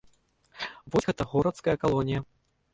Вось 0.95 1.07
гэта 1.11 1.29
горацкая 1.35 1.79
калонія. 1.87 2.27